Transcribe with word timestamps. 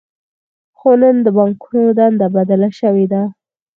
خو 0.77 0.89
نن 1.01 1.15
د 1.25 1.27
بانکونو 1.37 1.83
دنده 1.97 2.27
بدله 2.35 2.69
شوې 2.79 3.05
ده 3.13 3.23